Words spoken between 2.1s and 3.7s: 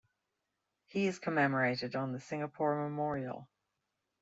the Singapore Memorial.